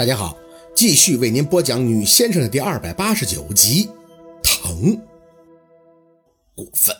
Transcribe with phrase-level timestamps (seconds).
[0.00, 0.34] 大家好，
[0.74, 3.86] 继续为您播讲《女先生》的第二百八十九集。
[4.42, 4.98] 疼，
[6.54, 6.96] 过分！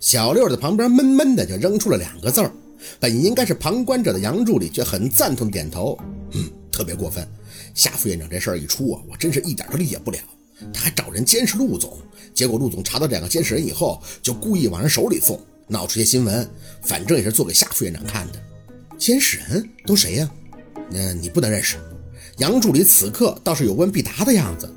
[0.00, 2.50] 小六在旁边闷闷的就扔出了两个字儿。
[2.98, 5.98] 本应该是旁观者的杨助理却很赞同点头，
[6.32, 7.28] 嗯，特别过分。
[7.74, 10.18] 夏副院长这事儿一出啊，我真是一点都理解不了。
[10.72, 11.94] 他还找人监视陆总，
[12.32, 15.38] 结果陆总查到两个监视人以后，就故意往人手里送，
[15.68, 16.50] 闹出些新闻。
[16.80, 18.42] 反正也是做给夏副院长看的。
[18.96, 20.30] 监视人都谁呀？
[20.92, 21.76] 嗯，你不能认识。
[22.40, 24.74] 杨助理此刻倒是有问必答的样子，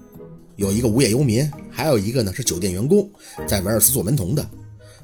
[0.57, 3.09] 有一个无业游民，还有一个呢是酒店员工，
[3.47, 4.45] 在维尔斯做门童的。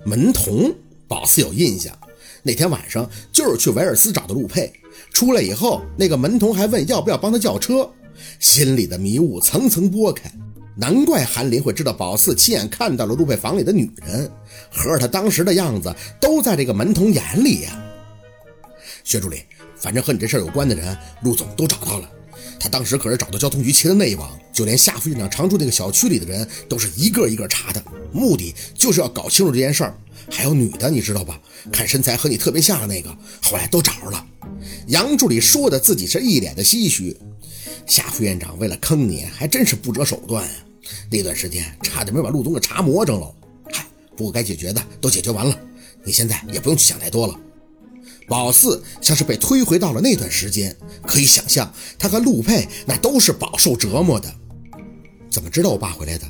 [0.04, 0.70] 门童，
[1.08, 1.98] 宝四有印象，
[2.44, 4.73] 那天晚上就是去维尔斯找的陆佩，
[5.13, 7.90] 出来以后，那个门童还问要不要帮他叫车，
[8.40, 10.30] 心里的迷雾层层拨开，
[10.76, 14.30] 难怪韩林会知道宝四亲眼看到了陆佩房里的女人，
[14.70, 17.82] 合着他当时的样子都在这个门童眼里呀。
[19.05, 19.44] 薛助理，
[19.77, 22.10] 反正和你这事儿有关的人，陆总都找到了。
[22.59, 29.98] 他当时可是找到交通局齐了内网，就连夏副院长常住那个小区里的人都是一个一个查的，目的就是要搞清楚这件事儿。
[30.29, 31.40] 还有女的，你知道吧？
[31.71, 33.10] 看身材和你特别像的那个，
[33.41, 34.24] 后来都找着了。
[34.87, 37.18] 杨助理说的自己是一脸的唏嘘。
[37.87, 40.52] 夏副院长为了坑你，还真是不择手段啊。
[41.10, 43.34] 那段时间差点没把陆总给查魔怔了。
[43.71, 43.84] 嗨，
[44.15, 45.60] 不过该解决的都解决完了，
[46.04, 47.40] 你现在也不用去想太多了。
[48.30, 50.74] 宝四像是被推回到了那段时间，
[51.05, 54.34] 可以想象他和陆佩那都是饱受折磨的。
[55.30, 56.26] 怎么知道我爸回来的？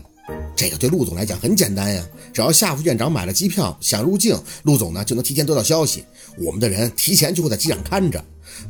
[0.55, 6.05] 这个对陆总来讲很简单呀，只要夏副院长买了机票想入境，陆总呢就能提前得到消息，
[6.37, 8.23] 我们的人提前就会在机场看着。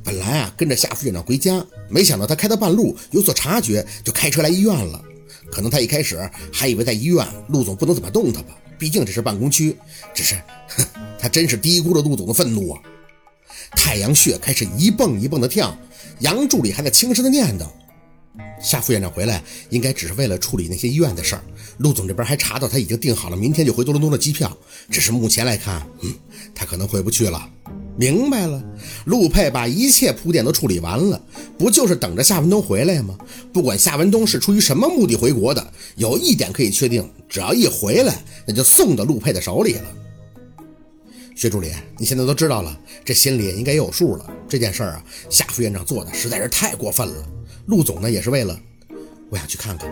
[0.03, 5.03] 本来啊跟着夏副院长回家，没想到他开到半路有所察觉，就开车来医院了。
[5.51, 9.75] 可能他一开始还以为在医院陆总不能怎么动他吧，毕竟这是办公区。
[10.13, 10.35] 只是，
[10.67, 10.85] 哼，
[11.19, 12.81] 他真是低估了陆总的愤怒啊！
[13.71, 15.75] 太阳穴开始一蹦一蹦的跳，
[16.19, 17.65] 杨助理还在轻声的念叨
[18.61, 21.43] ：“夏副院长回来应该只是为了处理那些医院的事儿。
[21.77, 24.55] 陆总这边还查到他已经订好了明天就回多伦多的机票，
[24.89, 26.13] 只是目前来看，嗯，
[26.53, 27.49] 他可能回不去了。
[27.97, 28.63] 明白了，
[29.05, 31.21] 陆佩把一切铺垫都处理完了，
[31.57, 33.17] 不就是等着夏文东回来吗？
[33.53, 39.95] 不管夏文东是出于什么目的回国的，有一点可以确定，只要一回来，那就送到陆佩的手里了。”
[41.39, 44.29] 薛助理，你现在都知道了，这心里应该也有数了。
[44.49, 47.25] 这件事儿啊，夏副院长做的实在是太过分了。
[47.67, 48.59] 陆总呢，也是为了，
[49.29, 49.89] 我想去看看。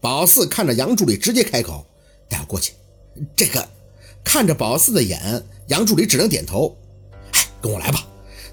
[0.00, 1.86] 宝四看着杨助理，直接开口，
[2.28, 2.72] 带我过去。
[3.36, 3.68] 这个，
[4.24, 6.76] 看着宝四的眼，杨助理只能点头。
[7.34, 8.04] 哎，跟我来吧。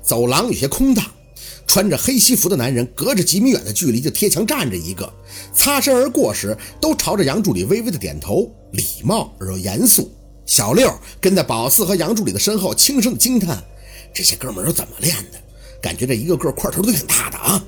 [0.04, 1.04] 走廊有些空荡，
[1.66, 5.12] 穿着黑西服的男人隔着几米远的距离就贴墙站着一个，
[5.56, 10.14] 擦身而过时都朝着杨助理微微的点头，礼貌而又严肃。
[10.50, 13.64] 小六跟在宝四和杨助理的身后，轻声惊叹
[14.12, 15.40] ：“这些哥们都怎么练的？
[15.80, 17.64] 感觉这一个个块头都挺大的啊！”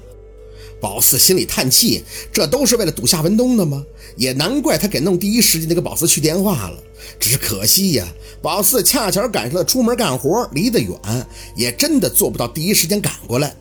[0.81, 2.03] 宝四心里叹气
[2.33, 3.85] ：“这都是为了堵夏文东的吗？
[4.17, 6.83] 也难怪他给弄第一时间就给宝四去电话了。
[7.19, 8.07] 只是可惜呀，
[8.41, 10.99] 宝四恰巧赶上了出门干活，离得远，
[11.55, 13.55] 也真的做不到第一时间赶过来。”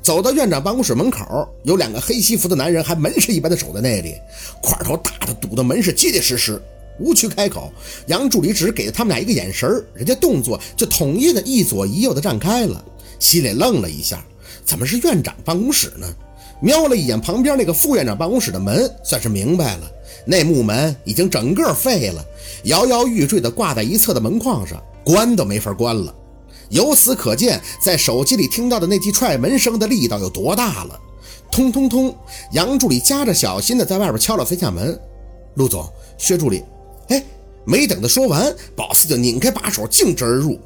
[0.00, 4.14] 走到院长办公室门口，有两个黑西服的男人还门市一般的守在那里，
[4.62, 6.62] 块头大的堵得门是结结实实。
[7.00, 7.72] 无需开口，
[8.06, 12.84] 杨助理只给了他们俩一个眼神人家动作就统一的一左一右的站开了，
[13.18, 14.24] 心里愣了一下，
[14.64, 16.06] 怎么是院长办公室呢？
[16.62, 19.90] 瞄了一眼旁边那个副院长办公室的门，算是明白了，
[20.26, 22.22] 那木门已经整个废了，
[22.64, 26.14] 摇摇欲坠的挂在一侧的门框上，关都没法关了。
[26.68, 31.00] 由此可见，在手机里听到的那记踹门声的力道有多大了。
[31.50, 32.14] 通通通，
[32.52, 34.96] 杨助理夹着小心的在外边敲了三下门，
[35.54, 35.84] 陆总，
[36.18, 36.62] 薛助理。
[37.10, 37.24] 哎，
[37.64, 40.58] 没等他说完，宝四就拧开把手，径直而入。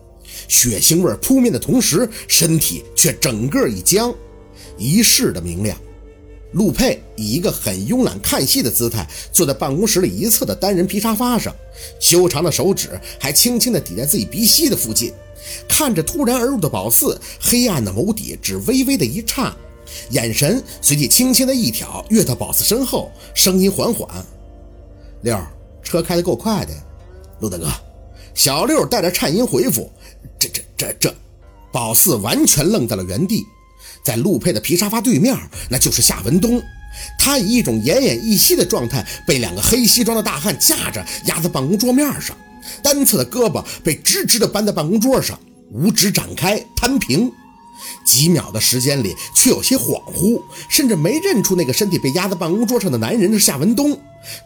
[0.49, 4.15] 血腥味扑面的同时，身体却整个一僵。
[4.77, 5.79] 一世的明亮，
[6.53, 11.55] 陆佩以一个很慵懒看戏的姿态坐在办公室里一侧的单人皮沙发上，
[12.01, 15.13] 修长的手指还轻轻地抵在自己鼻息的附近，
[15.69, 19.55] 看着突然而入的宝四，黑暗的眸底只微微的一颤，
[20.11, 24.27] 眼神随即轻轻的一挑，跃到宝四身后，声音缓缓
[25.23, 25.39] ：“六。”
[25.85, 26.73] 车开得够快的，
[27.41, 27.69] 陆大哥。
[28.35, 29.93] 小六带着颤音回复
[30.41, 31.15] ：“这、这、这、这。”
[31.71, 33.45] 宝四完全愣在了原地，
[34.05, 35.37] 在陆佩的皮沙发对面，
[35.69, 36.61] 那就是夏文东。
[37.19, 42.37] 他以一种奄奄一息的状态，被两个黑西装的大汉架着压在办公桌面上，
[42.83, 45.39] 单侧的胳膊被直直的搬在办公桌上，
[45.73, 47.31] 五指展开摊平。
[48.05, 53.99] 几秒的时间里，却有些恍惚，甚至没认出那个身体被压在办公桌上的男人是夏文东。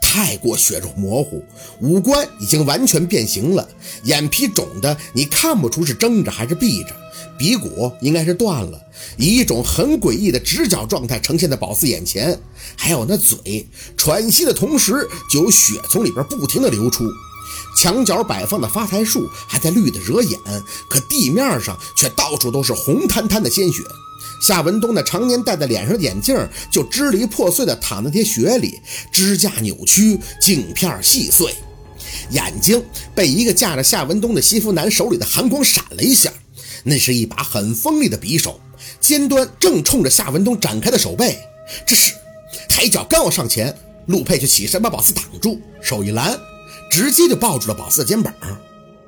[0.02, 1.40] 太过血肉模糊，
[1.80, 3.68] 五官已经完全变形了，
[4.02, 6.88] 眼皮肿的你看不出是睁着还是闭着，
[7.38, 8.80] 鼻骨应该是断了，
[9.16, 12.36] 以一种很诡异的直角状态呈现在宝四眼前。
[12.74, 17.04] 还有那嘴，喘息的同时就有血从里边不停的流出。
[17.76, 20.38] 墙角摆放的发财树还在绿的惹眼，
[20.88, 23.82] 可地面上却到处都是红滩滩的鲜血。
[24.40, 26.36] 夏文东那常年戴在脸上的眼镜
[26.70, 28.78] 就支离破碎的躺在些血里，
[29.12, 31.52] 支架扭曲，镜片细碎，
[32.30, 32.84] 眼睛
[33.14, 36.32] 被一个架着夏文东的西服男手里的寒光闪了一下，
[36.84, 38.60] 那是一把很锋利的匕首，
[39.00, 41.36] 尖端正冲着夏文东展开的手背。
[41.84, 42.12] 这时，
[42.68, 43.76] 抬脚刚要上前，
[44.06, 46.38] 陆佩却起身把宝四挡住，手一拦，
[46.90, 48.32] 直接就抱住了宝四的肩膀。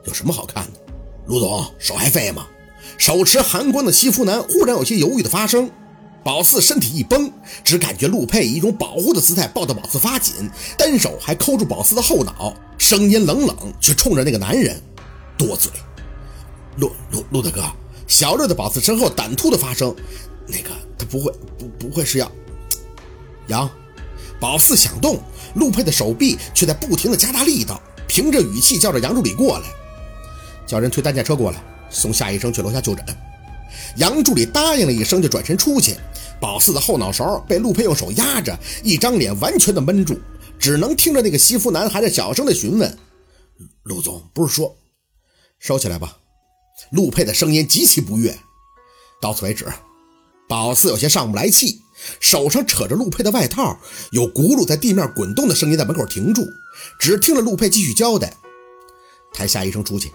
[0.05, 0.81] 有什么好看的？
[1.27, 2.47] 陆总手还废吗？
[2.99, 5.71] 手持寒光的西服男忽然有些犹豫的发声，
[6.25, 7.33] 宝四身体一绷，
[7.63, 14.81] 只感觉陆佩以一种保护的姿态抱得宝四发紧，单手还抠住宝四的后脑，声音冷冷却冲着那个男人
[15.39, 15.71] 多嘴。
[16.77, 17.63] 陆陆陆大哥，
[18.07, 19.95] 小六在宝四身后胆突的发声，
[20.47, 22.31] 那个他不会不不会是要
[23.47, 23.71] 杨？
[24.41, 25.21] 宝四想动，
[25.55, 29.67] 陆佩的手臂却在不停的加大力道，凭着语气叫着杨助理过来，
[30.67, 31.63] 叫人推担架车过来。
[31.91, 33.05] 送夏医生去楼下就诊，
[33.97, 35.97] 杨助理答应了一声，就转身出去。
[36.41, 40.19] 宝四的后脑勺被陆佩用手压着，一张脸完全的闷住，
[40.59, 42.97] 只能听着那个西服男还在小声的询问
[43.83, 44.77] ：“陆总不是说
[45.59, 46.17] 收起来吧？”
[46.93, 48.35] 陆佩的声音极其不悦。
[49.21, 49.67] 到此为止，
[50.51, 51.81] 宝四有些上不来气，
[52.19, 53.79] 手上扯着陆佩的外套，
[54.11, 56.45] 有轱辘在地面滚动的声音在门口停住，
[56.99, 58.37] 只听着陆佩继续交代
[59.33, 60.13] ：“抬夏医生出去。”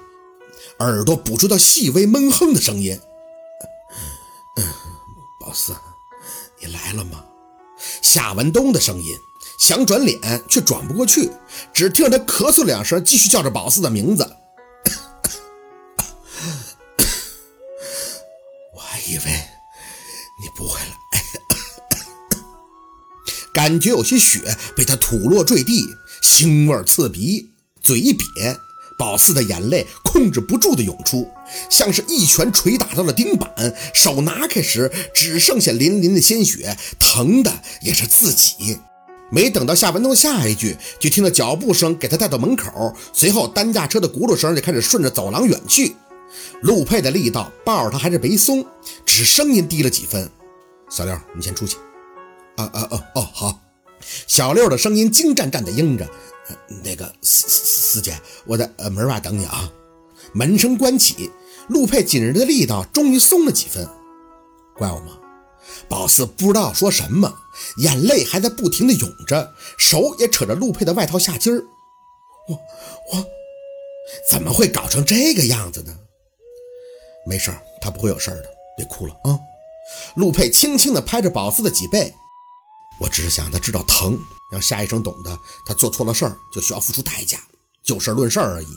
[0.80, 3.00] 耳朵捕捉到细微闷哼的声音。
[5.40, 5.74] 宝四，
[6.60, 7.24] 你来了吗？
[8.02, 9.16] 夏文东的声音
[9.58, 11.32] 想转脸却转不过去，
[11.74, 14.30] 只听他咳嗽两声，继续叫着宝四的名字。
[23.66, 27.50] 感觉有些血被他吐落坠地，腥味刺鼻，
[27.82, 28.56] 嘴一瘪。
[28.96, 31.28] 宝四的眼泪控制不住的涌出，
[31.68, 33.50] 像是一拳捶打到了钉板。
[33.92, 37.52] 手拿开时，只剩下淋淋的鲜血，疼的
[37.82, 38.78] 也是自己。
[39.32, 45.96] 没等到夏文东下一句，就听到脚步声给他带到门口，随后担架车的轱辘声就开始顺着走廊远去。
[46.62, 48.64] 陆佩的力道抱着他还是没松，
[49.08, 50.30] 只是声音低了几分。
[50.88, 51.78] 小六，你先出去。
[52.58, 53.12] 啊啊啊！
[53.16, 53.60] 哦，好。
[54.28, 56.08] 小六的声音惊战战的应着。
[56.84, 59.72] 那个四四四姐，我在呃门外等你啊。
[60.34, 61.32] 门声关起，
[61.68, 63.88] 陆佩紧着的力道终于松了几分。
[64.78, 65.18] 怪我吗？
[65.90, 67.34] 宝四不知道说什么，
[67.78, 71.64] 眼泪还在不停的涌着，手也扯着陆佩的外套下襟儿。
[72.48, 72.60] 我
[73.12, 73.26] 我
[74.30, 75.98] 怎么会搞成这个样子呢？
[77.26, 78.46] 没事他不会有事的，
[78.78, 79.40] 别哭了啊。
[80.16, 82.14] 陆佩轻轻地拍着宝四的脊背。
[83.00, 84.18] 我只是想让他知道疼，
[84.52, 87.40] 让夏医生懂得，他做错了事儿就需要付出代价，
[87.84, 88.68] 就事论事而已。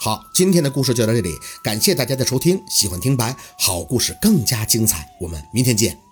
[0.00, 6.11] 好，今天的故事就到这里，感谢大家的收听，喜欢听白好故事更加精彩，我们明天见。